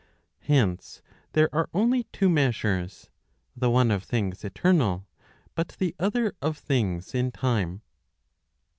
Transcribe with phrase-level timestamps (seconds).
[0.39, 3.11] Hence, ♦ there are only two measures,
[3.55, 5.05] the one of things eternal,
[5.53, 7.83] but the other of things in time.